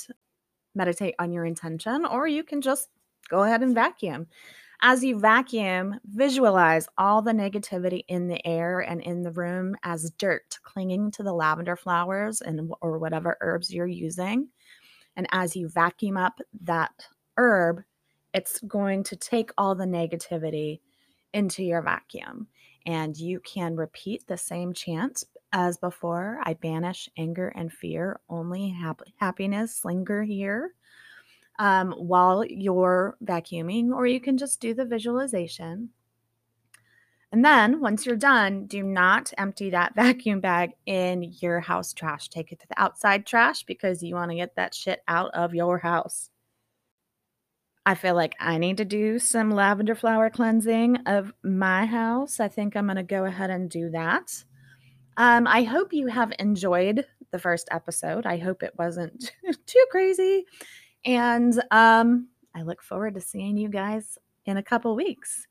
meditate 0.74 1.14
on 1.18 1.30
your 1.30 1.44
intention, 1.44 2.06
or 2.06 2.26
you 2.26 2.42
can 2.42 2.62
just 2.62 2.88
go 3.28 3.42
ahead 3.42 3.62
and 3.62 3.74
vacuum. 3.74 4.26
As 4.80 5.02
you 5.02 5.18
vacuum, 5.18 5.98
visualize 6.04 6.88
all 6.96 7.20
the 7.20 7.32
negativity 7.32 8.04
in 8.06 8.28
the 8.28 8.44
air 8.46 8.78
and 8.78 9.00
in 9.02 9.22
the 9.22 9.32
room 9.32 9.76
as 9.82 10.12
dirt 10.18 10.56
clinging 10.62 11.10
to 11.12 11.24
the 11.24 11.32
lavender 11.32 11.74
flowers 11.74 12.40
and 12.40 12.72
or 12.80 12.98
whatever 12.98 13.36
herbs 13.40 13.74
you're 13.74 13.88
using. 13.88 14.48
And 15.16 15.26
as 15.32 15.56
you 15.56 15.68
vacuum 15.68 16.16
up 16.16 16.38
that 16.62 16.92
herb, 17.36 17.82
it's 18.32 18.60
going 18.60 19.02
to 19.04 19.16
take 19.16 19.50
all 19.58 19.74
the 19.74 19.84
negativity 19.84 20.78
into 21.34 21.64
your 21.64 21.82
vacuum. 21.82 22.46
And 22.86 23.16
you 23.16 23.40
can 23.40 23.74
repeat 23.74 24.28
the 24.28 24.36
same 24.36 24.72
chant 24.72 25.24
as 25.52 25.76
before 25.76 26.38
I 26.44 26.54
banish 26.54 27.08
anger 27.18 27.48
and 27.48 27.72
fear, 27.72 28.20
only 28.28 28.68
hap- 28.68 29.02
happiness 29.16 29.84
linger 29.84 30.22
here 30.22 30.74
um, 31.58 31.92
while 31.92 32.44
you're 32.44 33.16
vacuuming, 33.24 33.90
or 33.90 34.06
you 34.06 34.20
can 34.20 34.38
just 34.38 34.60
do 34.60 34.74
the 34.74 34.84
visualization. 34.84 35.90
And 37.30 37.44
then 37.44 37.80
once 37.80 38.06
you're 38.06 38.16
done, 38.16 38.66
do 38.66 38.82
not 38.82 39.32
empty 39.36 39.70
that 39.70 39.94
vacuum 39.96 40.40
bag 40.40 40.72
in 40.86 41.34
your 41.40 41.60
house 41.60 41.92
trash. 41.92 42.28
Take 42.28 42.52
it 42.52 42.60
to 42.60 42.68
the 42.68 42.80
outside 42.80 43.26
trash 43.26 43.64
because 43.64 44.02
you 44.02 44.14
want 44.14 44.30
to 44.30 44.36
get 44.36 44.56
that 44.56 44.74
shit 44.74 45.02
out 45.08 45.34
of 45.34 45.54
your 45.54 45.78
house. 45.78 46.30
I 47.84 47.94
feel 47.94 48.14
like 48.14 48.34
I 48.38 48.58
need 48.58 48.76
to 48.78 48.84
do 48.84 49.18
some 49.18 49.50
lavender 49.50 49.94
flower 49.94 50.28
cleansing 50.28 50.98
of 51.06 51.32
my 51.42 51.86
house. 51.86 52.38
I 52.38 52.48
think 52.48 52.76
I'm 52.76 52.86
going 52.86 52.96
to 52.96 53.02
go 53.02 53.24
ahead 53.24 53.48
and 53.48 53.70
do 53.70 53.90
that. 53.90 54.44
Um, 55.16 55.46
I 55.46 55.62
hope 55.62 55.92
you 55.92 56.06
have 56.06 56.32
enjoyed 56.38 57.06
the 57.30 57.38
first 57.38 57.66
episode. 57.70 58.26
I 58.26 58.36
hope 58.36 58.62
it 58.62 58.74
wasn't 58.78 59.32
too 59.66 59.86
crazy. 59.90 60.44
And 61.08 61.58
um, 61.70 62.28
I 62.54 62.60
look 62.60 62.82
forward 62.82 63.14
to 63.14 63.20
seeing 63.22 63.56
you 63.56 63.70
guys 63.70 64.18
in 64.44 64.58
a 64.58 64.62
couple 64.62 64.94
weeks. 64.94 65.46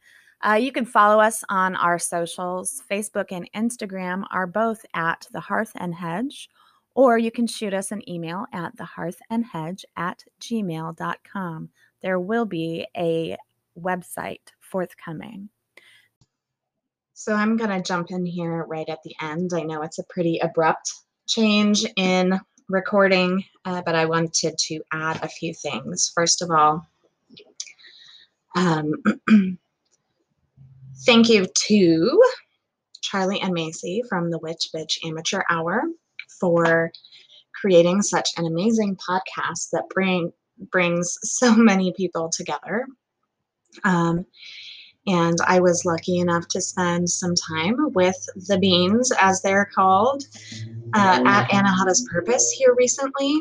Uh, 0.47 0.53
you 0.53 0.71
can 0.71 0.85
follow 0.85 1.19
us 1.19 1.43
on 1.49 1.75
our 1.75 1.97
socials. 1.97 2.83
Facebook 2.89 3.31
and 3.31 3.49
Instagram 3.55 4.23
are 4.29 4.45
both 4.45 4.85
at 4.93 5.27
the 5.31 5.39
Hearth 5.39 5.71
and 5.73 5.95
Hedge, 5.95 6.47
or 6.93 7.17
you 7.17 7.31
can 7.31 7.47
shoot 7.47 7.73
us 7.73 7.91
an 7.91 8.07
email 8.07 8.45
at 8.53 8.77
the 8.77 8.85
Hearth 8.85 9.19
and 9.31 9.43
Hedge 9.43 9.83
at 9.95 10.23
gmail.com. 10.39 11.69
There 12.03 12.19
will 12.19 12.45
be 12.45 12.85
a 12.95 13.35
website 13.79 14.51
forthcoming. 14.59 15.49
So 17.15 17.33
I'm 17.33 17.57
going 17.57 17.71
to 17.71 17.81
jump 17.81 18.11
in 18.11 18.27
here 18.27 18.63
right 18.65 18.87
at 18.87 19.01
the 19.01 19.15
end. 19.23 19.53
I 19.55 19.63
know 19.63 19.81
it's 19.81 19.97
a 19.97 20.03
pretty 20.03 20.37
abrupt 20.37 20.93
change 21.25 21.83
in 21.95 22.39
recording, 22.69 23.43
uh, 23.65 23.81
but 23.85 23.95
I 23.95 24.05
wanted 24.05 24.57
to 24.57 24.81
add 24.91 25.23
a 25.23 25.29
few 25.29 25.53
things. 25.53 26.11
First 26.13 26.41
of 26.41 26.51
all, 26.51 26.85
um, 28.55 28.93
thank 31.05 31.29
you 31.29 31.45
to 31.45 32.23
Charlie 33.01 33.41
and 33.41 33.53
Macy 33.53 34.03
from 34.09 34.31
the 34.31 34.39
Witch 34.39 34.69
Bitch 34.75 34.97
Amateur 35.05 35.43
Hour 35.49 35.83
for 36.39 36.91
creating 37.53 38.01
such 38.01 38.29
an 38.37 38.45
amazing 38.45 38.97
podcast 38.97 39.69
that 39.71 39.89
bring 39.89 40.31
brings 40.71 41.17
so 41.23 41.53
many 41.55 41.93
people 41.93 42.29
together. 42.29 42.85
Um, 43.83 44.25
and 45.05 45.37
I 45.47 45.61
was 45.61 45.85
lucky 45.85 46.17
enough 46.17 46.49
to 46.49 46.59
spend 46.59 47.09
some 47.09 47.33
time 47.33 47.93
with 47.93 48.17
the 48.47 48.57
beans, 48.59 49.11
as 49.21 49.41
they're 49.41 49.69
called, 49.73 50.25
uh, 50.93 51.23
at 51.25 51.49
Anahata's 51.49 52.07
Purpose 52.11 52.51
here 52.51 52.73
recently. 52.77 53.39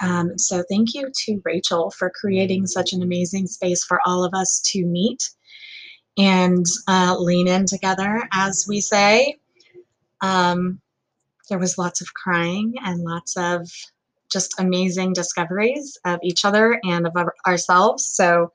Um, 0.00 0.36
so 0.38 0.62
thank 0.68 0.94
you 0.94 1.10
to 1.12 1.40
Rachel 1.44 1.90
for 1.90 2.10
creating 2.10 2.66
such 2.66 2.92
an 2.92 3.02
amazing 3.02 3.46
space 3.46 3.84
for 3.84 4.00
all 4.06 4.24
of 4.24 4.34
us 4.34 4.60
to 4.72 4.84
meet 4.84 5.30
and 6.18 6.66
uh, 6.88 7.16
lean 7.18 7.48
in 7.48 7.66
together, 7.66 8.22
as 8.32 8.66
we 8.68 8.80
say. 8.80 9.36
Um, 10.20 10.80
there 11.48 11.58
was 11.58 11.78
lots 11.78 12.00
of 12.00 12.12
crying 12.14 12.74
and 12.84 13.02
lots 13.02 13.36
of 13.36 13.70
just 14.30 14.58
amazing 14.58 15.12
discoveries 15.12 15.98
of 16.04 16.18
each 16.22 16.44
other 16.44 16.80
and 16.84 17.06
of 17.06 17.12
our, 17.16 17.34
ourselves. 17.46 18.06
So 18.06 18.52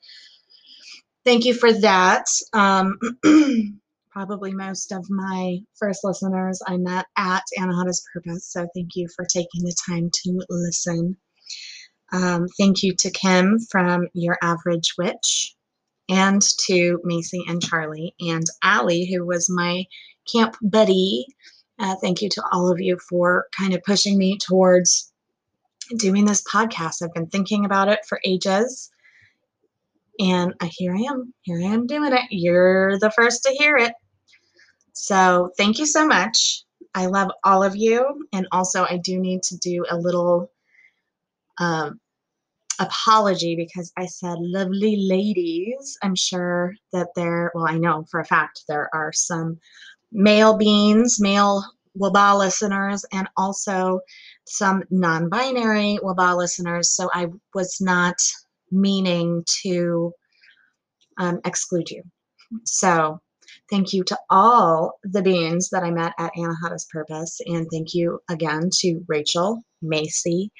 thank 1.25 1.45
you 1.45 1.53
for 1.53 1.71
that. 1.71 2.25
Um, 2.53 2.97
probably 4.11 4.53
most 4.53 4.91
of 4.91 5.05
my 5.09 5.59
first 5.77 6.01
listeners 6.03 6.61
I 6.67 6.77
met 6.77 7.05
at 7.17 7.43
Anahata's 7.57 8.03
Purpose. 8.13 8.51
So 8.51 8.67
thank 8.75 8.95
you 8.95 9.07
for 9.15 9.25
taking 9.25 9.63
the 9.63 9.75
time 9.87 10.09
to 10.23 10.41
listen. 10.49 11.17
Um, 12.11 12.47
thank 12.57 12.81
you 12.81 12.95
to 12.95 13.11
Kim 13.11 13.59
from 13.71 14.07
Your 14.13 14.37
Average 14.41 14.93
Witch 14.97 15.55
and 16.09 16.41
to 16.65 16.99
Macy 17.03 17.43
and 17.47 17.61
Charlie 17.61 18.15
and 18.19 18.45
Allie, 18.63 19.05
who 19.11 19.25
was 19.25 19.47
my 19.49 19.85
camp 20.31 20.55
buddy. 20.61 21.25
Uh, 21.77 21.95
thank 22.01 22.21
you 22.21 22.29
to 22.29 22.43
all 22.51 22.71
of 22.71 22.81
you 22.81 22.97
for 23.09 23.45
kind 23.57 23.73
of 23.73 23.83
pushing 23.83 24.17
me 24.17 24.37
towards 24.37 25.11
doing 25.97 26.25
this 26.25 26.43
podcast. 26.43 27.03
I've 27.03 27.13
been 27.13 27.27
thinking 27.27 27.63
about 27.65 27.89
it 27.89 27.99
for 28.07 28.19
ages. 28.25 28.89
And 30.19 30.53
I, 30.59 30.69
here 30.73 30.95
I 30.95 30.99
am. 31.01 31.33
Here 31.41 31.59
I 31.59 31.73
am 31.73 31.87
doing 31.87 32.13
it. 32.13 32.25
You're 32.29 32.99
the 32.99 33.11
first 33.11 33.43
to 33.43 33.51
hear 33.51 33.77
it. 33.77 33.93
So 34.93 35.51
thank 35.57 35.79
you 35.79 35.85
so 35.85 36.05
much. 36.05 36.63
I 36.93 37.05
love 37.05 37.31
all 37.43 37.63
of 37.63 37.75
you. 37.75 38.27
And 38.33 38.47
also, 38.51 38.83
I 38.83 38.97
do 38.97 39.19
need 39.19 39.43
to 39.43 39.57
do 39.57 39.85
a 39.89 39.97
little 39.97 40.51
um, 41.59 41.99
apology 42.79 43.55
because 43.55 43.91
I 43.97 44.05
said 44.07 44.37
lovely 44.39 44.97
ladies. 44.97 45.97
I'm 46.01 46.15
sure 46.15 46.73
that 46.91 47.07
there, 47.15 47.51
well, 47.53 47.67
I 47.67 47.77
know 47.77 48.05
for 48.09 48.19
a 48.19 48.25
fact 48.25 48.63
there 48.67 48.89
are 48.93 49.13
some 49.13 49.57
male 50.11 50.57
beings, 50.57 51.19
male 51.19 51.63
WABA 51.97 52.37
listeners, 52.37 53.05
and 53.11 53.27
also 53.37 53.99
some 54.45 54.83
non 54.89 55.29
binary 55.29 55.99
WABA 56.03 56.35
listeners. 56.37 56.91
So 56.91 57.09
I 57.13 57.27
was 57.53 57.79
not 57.81 58.15
meaning 58.71 59.43
to 59.63 60.11
um, 61.17 61.39
exclude 61.45 61.89
you. 61.89 62.03
So 62.65 63.19
thank 63.69 63.93
you 63.93 64.03
to 64.05 64.17
all 64.29 64.99
the 65.03 65.21
beings 65.21 65.69
that 65.69 65.83
I 65.83 65.91
met 65.91 66.13
at 66.17 66.33
Anahata's 66.37 66.87
Purpose. 66.91 67.39
And 67.45 67.67
thank 67.71 67.93
you 67.93 68.19
again 68.29 68.69
to 68.79 69.01
Rachel, 69.07 69.61
Macy, 69.81 70.51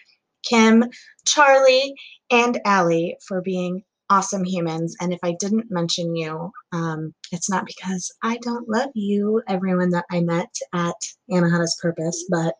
Kim, 0.44 0.86
Charlie, 1.26 1.94
and 2.32 2.60
Allie 2.66 3.18
for 3.28 3.42
being 3.42 3.84
awesome 4.10 4.44
humans. 4.44 4.96
And 5.00 5.14
if 5.14 5.20
I 5.24 5.36
didn't 5.40 5.70
mention 5.70 6.16
you, 6.16 6.52
um, 6.72 7.14
it's 7.32 7.50
not 7.50 7.66
because 7.66 8.12
I 8.24 8.38
don't 8.42 8.68
love 8.68 8.90
you, 8.96 9.42
everyone 9.48 9.92
that 9.92 10.06
I 10.12 10.22
met 10.22 10.54
at 10.74 10.96
Anahata's 11.32 11.78
Purpose, 11.82 12.26
but 12.30 12.56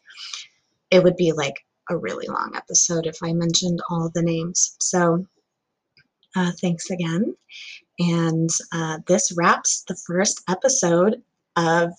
it 0.92 1.04
would 1.04 1.16
be 1.16 1.32
like 1.32 1.56
a 1.90 1.98
really 1.98 2.28
long 2.28 2.52
episode 2.56 3.08
if 3.08 3.18
I 3.24 3.34
mentioned 3.34 3.82
all 3.90 4.12
the 4.14 4.22
names. 4.22 4.76
So 4.80 5.26
uh, 6.36 6.52
thanks 6.62 6.90
again. 6.90 7.36
And 8.00 8.50
uh, 8.74 9.00
this 9.08 9.34
wraps 9.36 9.84
the 9.88 9.96
first 10.08 10.42
episode 10.50 11.22
of 11.56 11.92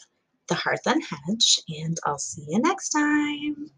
The 0.49 0.55
Hearth 0.55 0.87
and 0.87 1.03
Hedge, 1.03 1.61
and 1.69 1.99
I'll 2.07 2.19
see 2.19 2.47
you 2.49 2.61
next 2.61 2.91
time. 2.91 3.71